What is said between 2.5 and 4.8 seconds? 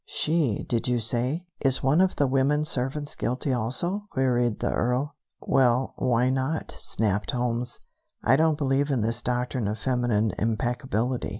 servants guilty also?" queried the